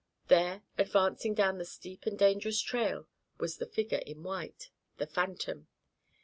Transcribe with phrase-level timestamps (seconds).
[0.29, 3.05] There, advancing down the steep and dangerous trail
[3.37, 5.67] was the figure in white the phantom.